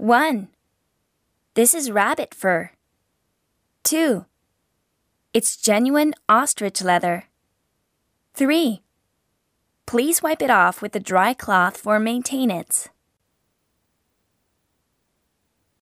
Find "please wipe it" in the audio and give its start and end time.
9.84-10.48